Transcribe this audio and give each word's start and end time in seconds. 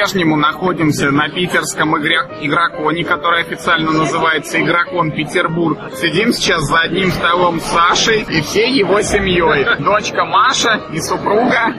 по-прежнему 0.00 0.36
находимся 0.36 1.10
на 1.10 1.28
питерском 1.28 1.94
игроконе, 1.98 3.04
который 3.04 3.42
официально 3.42 3.92
называется 3.92 4.58
Игрокон 4.58 5.10
Петербург. 5.12 5.78
Сидим 5.94 6.32
сейчас 6.32 6.62
за 6.62 6.80
одним 6.80 7.10
столом 7.10 7.60
с 7.60 7.64
Сашей 7.64 8.22
и 8.22 8.40
всей 8.40 8.72
его 8.72 9.02
семьей. 9.02 9.66
Дочка 9.78 10.24
Маша 10.24 10.80
и 10.90 11.00
супруга 11.00 11.74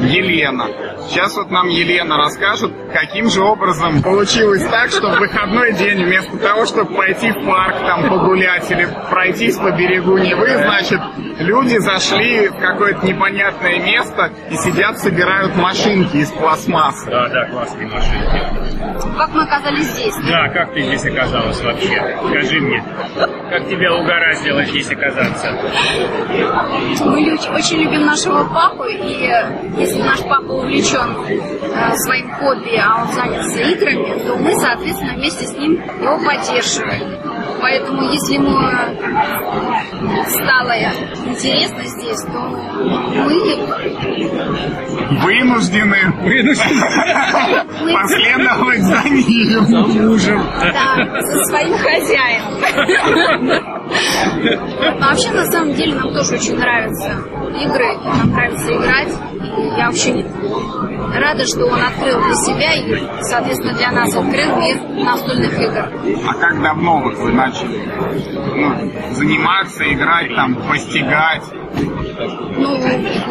Елена. 0.00 0.68
Сейчас 1.08 1.36
вот 1.36 1.50
нам 1.50 1.66
Елена 1.66 2.16
расскажет, 2.18 2.70
каким 2.92 3.28
же 3.28 3.42
образом 3.42 4.00
получилось 4.00 4.64
так, 4.70 4.90
что 4.90 5.10
в 5.10 5.18
выходной 5.18 5.72
день 5.72 6.04
вместо 6.04 6.38
того, 6.38 6.66
чтобы 6.66 6.94
пойти 6.94 7.32
в 7.32 7.46
парк 7.46 7.80
там 7.80 8.08
погулять 8.08 8.70
или 8.70 8.86
пройтись 9.10 9.56
по 9.56 9.72
берегу 9.72 10.18
Невы, 10.18 10.56
значит, 10.56 11.00
люди 11.40 11.78
зашли 11.78 12.48
в 12.48 12.58
какое-то 12.58 13.04
непонятное 13.04 13.80
место 13.80 14.30
и 14.50 14.56
сидят, 14.56 14.98
собирают 15.00 15.56
машинки 15.56 16.18
из 16.18 16.30
пластмассы. 16.30 17.10
Да, 17.10 17.28
да, 17.28 17.39
классные 17.46 17.86
машинки. 17.88 19.16
Как 19.16 19.30
мы 19.30 19.42
оказались 19.42 19.86
здесь? 19.92 20.14
Да, 20.28 20.48
как 20.48 20.72
ты 20.72 20.82
здесь 20.82 21.04
оказалась 21.06 21.60
вообще? 21.62 22.18
Скажи 22.28 22.60
мне, 22.60 22.82
как 23.50 23.68
тебя 23.68 23.94
угораздило 23.94 24.64
здесь 24.64 24.90
оказаться? 24.90 25.48
Мы 27.04 27.32
очень 27.54 27.82
любим 27.82 28.06
нашего 28.06 28.44
папу, 28.44 28.84
и 28.84 29.30
если 29.78 30.02
наш 30.02 30.20
папа 30.22 30.52
увлечен 30.52 31.16
э, 31.28 31.94
своим 31.96 32.30
хобби, 32.34 32.76
а 32.76 33.02
он 33.02 33.12
занялся 33.12 33.60
играми, 33.60 34.26
то 34.26 34.36
мы, 34.36 34.52
соответственно, 34.52 35.14
вместе 35.14 35.44
с 35.44 35.52
ним 35.56 35.72
его 35.72 36.18
поддерживаем. 36.24 37.29
Поэтому, 37.60 38.02
если 38.10 38.34
ему 38.34 38.56
э, 38.58 38.94
стало 40.28 40.72
интересно 41.26 41.82
здесь, 41.84 42.22
то 42.24 42.40
мы 43.24 43.40
Вынуждены 45.22 45.96
последовать 47.92 48.82
за 48.82 49.02
ним. 49.08 50.08
Мужем. 50.08 50.42
да, 50.60 51.20
со 51.20 51.44
своим 51.44 51.76
хозяином. 51.76 52.54
Но 55.00 55.06
вообще, 55.06 55.30
на 55.32 55.44
самом 55.46 55.74
деле, 55.74 55.94
нам 55.94 56.12
тоже 56.14 56.34
очень 56.34 56.56
нравятся 56.56 57.24
игры, 57.58 57.96
нам 58.04 58.30
нравится 58.30 58.72
играть. 58.76 59.12
И 59.34 59.78
я 59.78 59.86
вообще 59.86 60.12
рада, 61.30 61.46
что 61.46 61.66
он 61.66 61.80
открыл 61.80 62.20
для 62.22 62.34
себя 62.34 62.74
и, 62.74 63.22
соответственно, 63.22 63.74
для 63.74 63.90
нас 63.92 64.08
открыл 64.14 64.56
мир 64.56 64.80
настольных 65.04 65.58
игр. 65.60 65.88
А 66.28 66.34
как 66.34 66.62
давно 66.62 67.00
вот 67.00 67.14
вы 67.18 67.32
начали 67.32 67.78
ну, 68.56 69.14
заниматься, 69.14 69.84
играть, 69.92 70.34
там, 70.34 70.56
постигать? 70.68 71.42
Ну, 72.56 72.76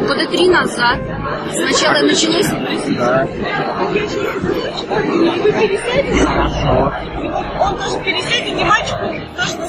года 0.07 0.25
три 0.27 0.47
назад. 0.47 0.99
Сначала 1.51 2.01
началось... 2.05 2.49
Он 7.59 7.77
тоже 7.77 7.99
пересядет, 8.03 8.55
не 8.55 8.63
мальчик, 8.63 8.97
тоже 9.35 9.57
на 9.57 9.67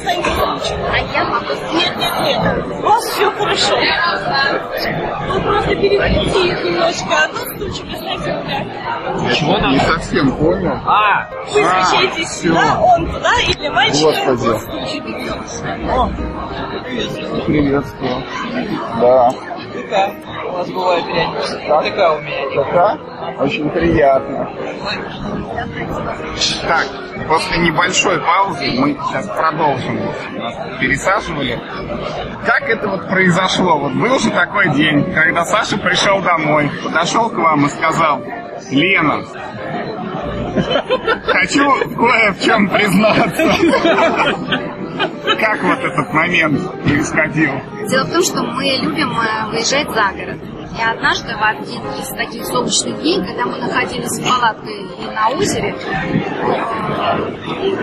А 0.93 0.99
я 1.15 1.25
могу... 1.25 1.47
Нет, 1.75 1.97
нет, 1.97 2.21
нет, 2.21 2.67
у 2.79 2.83
вас 2.83 3.05
все 3.05 3.31
хорошо. 3.33 3.77
Вы 5.33 5.41
просто 5.43 5.75
переводите 5.77 6.49
их 6.49 6.65
немножко, 6.65 7.25
одну 7.25 7.39
стульчик 7.39 7.87
оставьте 7.93 8.45
так. 8.47 9.35
Чего 9.37 9.59
нам? 9.59 9.73
Не 9.73 9.79
совсем 9.81 10.33
понял. 10.37 10.79
А, 10.85 11.29
Вы 11.53 11.63
А, 11.63 11.85
смещаетесь 11.85 12.29
всё. 12.29 12.49
сюда, 12.49 12.79
он 12.81 13.07
туда, 13.07 13.31
и 13.49 13.55
для 13.55 13.71
мальчика 13.73 14.35
Господи. 14.35 14.61
Приветствую. 17.47 18.23
Да. 19.01 19.31
Такая 19.91 20.15
у 20.47 20.53
нас 20.53 20.71
бывает 20.71 21.05
периодически. 21.05 21.67
Такая 21.67 22.11
у 22.11 22.21
меня. 22.21 22.63
Пока? 22.63 22.99
Очень 23.43 23.71
приятно. 23.71 24.49
Так, 26.69 26.87
после 27.27 27.59
небольшой 27.59 28.21
паузы 28.21 28.71
мы 28.79 28.95
сейчас 28.95 29.27
продолжим. 29.27 29.99
Нас 30.37 30.55
пересаживали. 30.79 31.61
Как 32.47 32.69
это 32.69 32.89
вот 32.89 33.09
произошло? 33.09 33.79
Вот 33.79 33.93
был 33.95 34.17
же 34.21 34.31
такой 34.31 34.69
день, 34.75 35.13
когда 35.13 35.45
Саша 35.45 35.77
пришел 35.77 36.21
домой, 36.21 36.71
подошел 36.85 37.29
к 37.29 37.37
вам 37.37 37.67
и 37.67 37.69
сказал, 37.71 38.23
Лена, 38.71 39.25
хочу 41.27 41.97
кое 41.97 42.33
в 42.33 42.41
чем 42.41 42.69
признаться. 42.69 44.67
Как 45.51 45.63
вот 45.65 45.81
этот 45.81 46.13
момент 46.15 46.83
происходил? 46.85 47.51
Дело 47.89 48.05
в 48.05 48.13
том, 48.13 48.23
что 48.23 48.41
мы 48.45 48.65
любим 48.81 49.11
э, 49.19 49.49
выезжать 49.51 49.89
за 49.91 50.13
город. 50.13 50.39
И 50.79 50.81
однажды 50.81 51.35
в 51.35 51.43
один 51.43 51.83
из 51.99 52.09
таких 52.11 52.47
солнечных 52.47 53.01
дней, 53.01 53.17
когда 53.17 53.47
мы 53.47 53.59
находились 53.59 54.17
в 54.21 54.29
палатке 54.29 54.71
и 54.71 55.07
на 55.13 55.29
озере, 55.31 55.75
э, 55.75 56.07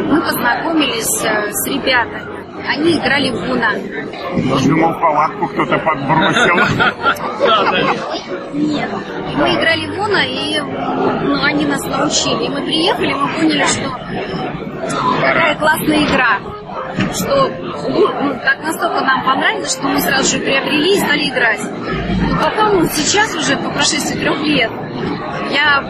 мы 0.06 0.22
познакомились 0.22 1.26
э, 1.26 1.52
с 1.52 1.68
ребятами. 1.68 2.38
Они 2.70 2.94
играли 2.94 3.32
в 3.32 3.48
гуна. 3.48 3.74
Я 3.74 4.70
думал, 4.70 4.94
палатку 5.02 5.48
кто-то 5.48 5.78
подбросил. 5.80 6.56
Нет. 8.54 8.90
Мы 9.36 9.56
играли 9.56 9.88
в 9.88 10.00
Уно, 10.00 10.22
и 10.26 10.60
ну, 10.62 11.44
они 11.44 11.66
нас 11.66 11.84
научили. 11.86 12.46
И 12.46 12.50
мы 12.50 12.62
приехали, 12.62 13.14
мы 13.14 13.28
поняли, 13.28 13.66
что 13.66 13.90
какая 15.22 15.56
классная 15.56 16.06
игра. 16.06 16.40
Что 17.14 17.50
ну, 17.90 18.34
так 18.44 18.64
настолько 18.64 19.02
нам 19.02 19.24
понравилось, 19.24 19.72
что 19.72 19.88
мы 19.88 20.00
сразу 20.00 20.38
же 20.38 20.44
приобрели 20.44 20.96
и 20.96 21.00
стали 21.00 21.30
играть. 21.30 21.62
Но 22.30 22.38
потом, 22.38 22.80
вот 22.82 22.92
сейчас 22.92 23.36
уже, 23.36 23.56
по 23.58 23.70
прошествии 23.70 24.20
трех 24.20 24.42
лет, 24.42 24.72
я 25.52 25.82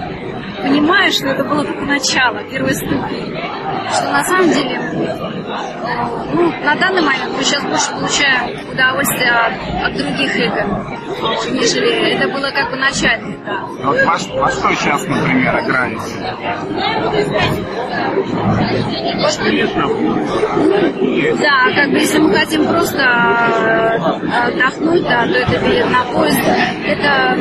понимаю, 0.62 1.12
что 1.12 1.28
это 1.28 1.44
было 1.44 1.63
только 1.63 1.86
начало, 1.86 2.44
первый 2.50 2.74
ступень. 2.74 3.38
Что 3.91 4.12
на 4.12 4.24
самом 4.24 4.52
деле, 4.52 4.80
ну, 6.34 6.52
на 6.63 6.75
данный 6.75 7.02
момент 7.02 7.31
мы 7.38 7.44
сейчас 7.44 7.63
больше 7.63 7.91
получаем 7.91 8.72
удовольствие 8.72 9.31
от, 9.31 9.53
от 9.86 9.97
других 9.97 10.36
игр, 10.36 10.66
нежели 11.52 12.16
это 12.16 12.28
было 12.28 12.50
как 12.52 12.69
бы 12.69 12.78
начальный 12.78 13.36
этап. 13.36 13.68
Вот 13.84 13.97
во, 14.03 14.41
во 14.41 14.52
что 14.52 14.75
сейчас, 14.75 15.07
например, 15.07 15.59
играете? 15.59 16.02
Да, 21.35 21.71
как 21.75 21.91
бы 21.91 21.97
если 21.99 22.19
мы 22.19 22.33
хотим 22.33 22.65
просто 22.67 23.03
э, 23.03 23.95
отдохнуть, 24.47 25.03
да, 25.03 25.25
то 25.25 25.33
это 25.33 25.65
билет 25.65 25.89
на 25.89 26.03
поезд. 26.13 26.39
Это 26.85 27.38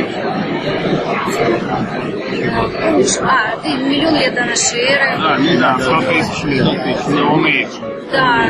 а, 3.22 3.56
ты 3.62 3.68
миллион 3.76 4.14
лет 4.16 4.34
до 4.34 4.44
нашей 4.44 4.80
эры. 4.80 5.18
Да, 5.20 5.36
ну 5.38 5.60
да, 5.60 5.78
100 5.80 6.00
тысяч 6.02 6.44
лет. 6.44 6.66
Age. 6.66 7.92
Да. 8.12 8.46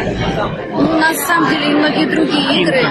Ну, 0.70 0.98
на 0.98 1.14
самом 1.14 1.48
деле 1.50 1.70
и 1.70 1.74
многие 1.74 2.06
другие 2.06 2.62
игры. 2.62 2.82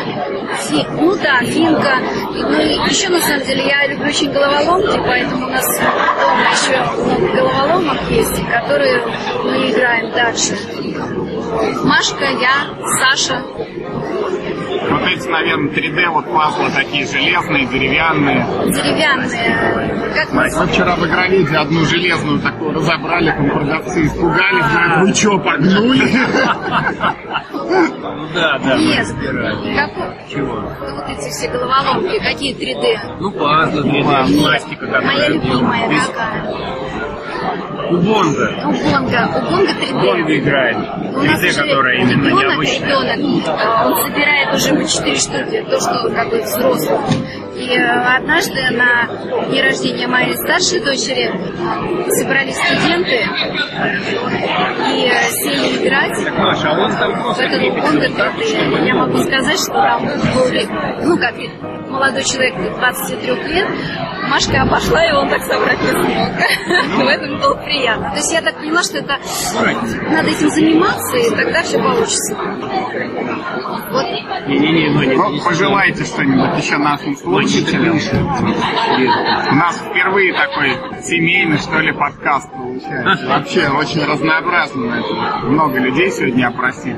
Фи- 0.58 0.86
Ну 1.00 1.16
да, 1.18 1.40
финка. 1.42 1.98
Ну 2.34 2.60
и 2.62 2.74
еще 2.90 3.10
на 3.10 3.20
самом 3.20 3.46
деле 3.46 3.68
я 3.68 3.88
люблю 3.88 4.08
очень 4.08 4.32
головоломки, 4.32 5.00
поэтому 5.06 5.48
у 5.48 5.50
нас 5.50 5.66
дома 5.80 6.42
еще 6.52 7.04
много 7.04 7.28
головоломок 7.36 7.98
есть, 8.10 8.44
которые 8.50 9.02
мы 9.44 9.70
играем 9.72 10.12
дальше. 10.12 10.56
Машка, 11.84 12.26
я, 12.26 12.68
Саша. 13.00 13.42
Вот 14.90 15.02
эти, 15.08 15.28
наверное, 15.28 15.72
3D 15.72 16.10
вот 16.10 16.26
классно 16.26 16.70
такие 16.72 17.08
железные, 17.08 17.66
деревянные. 17.66 18.46
Деревянные. 18.66 20.14
Как 20.14 20.32
мы... 20.34 20.44
Мы 20.44 20.68
вчера 20.68 20.96
в 20.96 21.06
Игроведе 21.08 21.56
одну 21.56 21.86
железную 21.86 22.40
такую 22.40 22.74
разобрали, 22.74 23.32
там 23.32 23.50
продавцы 23.50 24.06
испугались, 24.06 24.66
говорят, 24.66 25.02
вы 25.02 25.14
что, 25.14 25.40
погнули? 25.40 26.04
ну 27.64 28.28
да, 28.34 28.60
да, 28.60 28.76
мы 28.76 28.84
Нет. 28.84 29.08
Чего? 30.30 30.56
Вот 30.56 31.10
эти 31.10 31.30
все 31.30 31.48
головоломки, 31.50 32.20
какие 32.20 32.56
3D. 32.56 33.18
Ну, 33.20 33.32
пазлы, 33.32 33.82
3D, 33.84 34.42
пластика 34.42 35.02
Моя 35.02 35.30
любимая, 35.30 35.90
какая? 36.08 37.05
У 37.90 37.98
Бонга. 37.98 38.64
У 38.66 38.72
Бонга. 38.72 39.30
У 39.36 39.52
Бонга 39.52 39.72
3D. 39.72 40.02
Бонга 40.02 40.38
играет. 40.38 40.78
У 41.14 41.24
нас 41.24 41.44
3D, 41.44 41.50
уже 41.50 41.62
которая 41.64 41.96
именно 41.98 42.26
ребенок, 42.26 42.50
необычная. 42.50 42.88
ребенок, 42.88 43.48
э, 43.48 43.86
он 43.86 44.04
собирает 44.04 44.54
уже 44.54 44.76
по 44.76 44.88
4 44.88 45.16
штуки, 45.16 45.66
то, 45.70 45.80
что 45.80 46.10
как 46.16 46.30
бы 46.30 46.42
взрослый. 46.42 47.00
И 47.56 47.70
э, 47.70 48.18
однажды 48.18 48.62
на 48.72 49.08
день 49.50 49.62
рождения 49.62 50.08
моей 50.08 50.36
старшей 50.36 50.84
дочери 50.84 51.30
э, 51.30 52.10
собрались 52.20 52.56
студенты 52.58 53.26
и 54.92 55.12
сели 55.30 55.86
играть 55.86 56.38
Маша, 56.38 56.72
а 56.72 56.76
в 56.76 56.90
этот 56.90 57.50
крепится 57.52 57.92
Бонга 57.92 58.08
вот 58.08 58.18
так, 58.18 58.36
3D. 58.36 58.86
Я 58.86 58.96
могу 58.96 59.18
сказать, 59.20 59.60
что 59.60 59.74
там 59.74 60.04
был, 60.06 60.50
ну 61.04 61.18
как, 61.18 61.36
молодой 61.90 62.24
человек 62.24 62.56
23 62.78 63.54
лет, 63.54 63.68
Машка 64.30 64.62
обошла, 64.62 65.06
и 65.06 65.12
он 65.12 65.30
так 65.30 65.42
собрать 65.44 65.82
не 65.82 65.92
приятно. 67.64 68.10
То 68.12 68.18
есть 68.18 68.34
я 68.34 68.42
так 68.42 68.56
поняла, 68.56 68.84
что 68.84 68.98
это 68.98 69.18
надо 70.10 70.30
этим 70.30 70.50
заниматься, 70.50 71.18
и 71.18 71.30
тогда 71.30 71.62
все 71.64 71.78
получится. 71.78 72.36
Вот. 73.92 74.06
Ну 74.48 74.54
не 74.54 74.90
Ну, 74.90 75.44
пожелайте 75.44 76.04
что-нибудь 76.04 76.64
еще 76.64 76.78
нашим 76.78 77.16
слушателям. 77.16 78.00
У 79.52 79.56
нас 79.56 79.78
впервые 79.78 80.34
такой 80.34 81.04
семейный, 81.04 81.58
что 81.58 81.80
ли, 81.80 81.92
подкаст 81.94 82.52
получается. 82.52 83.28
Вообще 83.28 83.70
очень 83.70 84.04
разнообразно. 84.06 85.04
Много 85.44 85.80
людей 85.80 86.12
сегодня 86.12 86.48
опросили. 86.48 86.96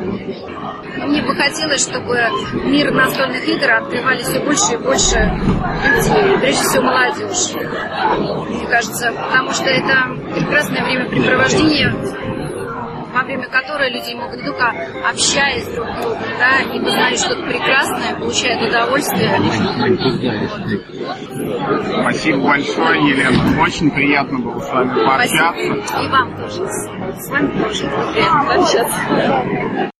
Мне 1.06 1.21
бы 1.21 1.36
хотелось, 1.36 1.81
чтобы 1.88 2.18
мир 2.65 2.92
настольных 2.92 3.48
игр 3.48 3.71
открывали 3.71 4.24
все 4.24 4.39
больше 4.39 4.74
и 4.74 4.77
больше 4.77 5.19
людей, 5.95 6.38
прежде 6.39 6.63
всего 6.63 6.83
молодежь. 6.83 7.53
Мне 8.50 8.68
кажется, 8.68 9.12
потому 9.12 9.51
что 9.51 9.65
это 9.65 10.07
прекрасное 10.47 10.83
времяпрепровождение, 10.85 11.94
во 13.13 13.23
время 13.23 13.47
которой 13.47 13.91
люди 13.91 14.13
могут 14.13 14.41
только 14.44 14.69
общаясь 15.09 15.65
друг 15.73 15.88
с 15.88 16.01
другом, 16.01 16.23
да, 16.39 16.57
они 16.59 16.79
познают 16.79 17.19
что-то 17.19 17.44
прекрасное, 17.44 18.15
получают 18.15 18.61
удовольствие. 18.61 19.39
Спасибо 22.01 22.39
большое, 22.47 23.09
Елена. 23.09 23.61
Очень 23.61 23.91
приятно 23.91 24.39
было 24.39 24.59
с 24.59 24.71
вами 24.71 25.05
пообщаться. 25.05 25.75
Спасибо. 25.85 26.03
И 26.03 26.09
вам 26.09 26.35
тоже. 26.38 26.67
С 26.67 27.29
вами 27.29 27.63
тоже 27.63 27.89
приятно 28.13 28.43
пообщаться. 28.45 29.91